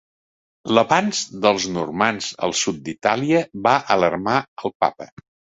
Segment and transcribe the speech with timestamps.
[0.77, 5.13] L'avanç dels normands al sud d'Itàlia va alarmar el Papa.